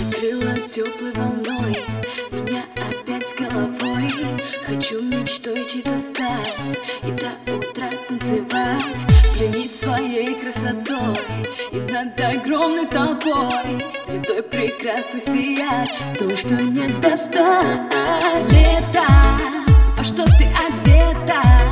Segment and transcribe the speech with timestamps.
[0.00, 1.76] Накрыла теплой волной
[2.30, 4.10] Меня опять с головой.
[4.66, 9.04] Хочу мечтой чьей-то стать И до утра танцевать.
[9.36, 11.16] Пленить своей красотой
[11.72, 13.84] И над огромной толпой.
[14.06, 17.92] Звездой прекрасно сиять То, что не достать.
[18.48, 19.06] Лето,
[19.98, 21.69] во что ты одета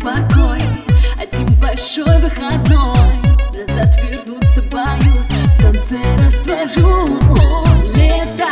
[0.00, 0.60] покой,
[1.20, 3.10] один большой выходной.
[3.54, 7.18] Назад вернуться боюсь, в танце растворю
[7.94, 8.50] Лето,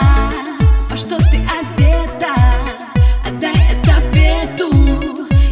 [0.91, 2.35] во что ты одета,
[3.27, 4.71] отдай эстафету.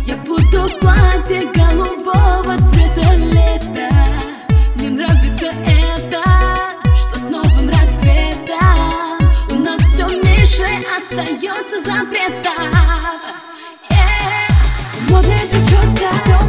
[0.07, 3.89] Я буду в платье голубого цвета лета
[4.77, 6.23] Мне нравится это,
[6.97, 9.19] что с новым рассветом.
[9.51, 10.65] У нас все меньше
[10.97, 12.76] остается запретов
[15.26, 15.26] Yeah.
[15.26, 16.45] Модная прическа, темные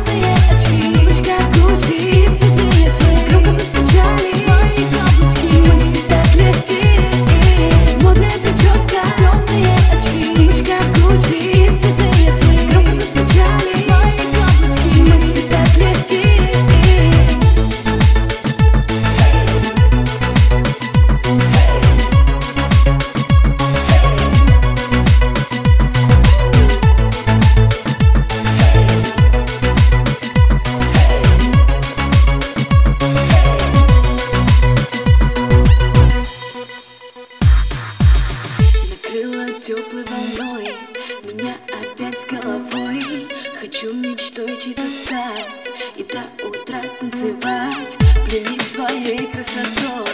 [44.38, 47.98] Хочу мечтой чьей-то стать И до утра танцевать.
[48.28, 50.07] Пленить своей красотой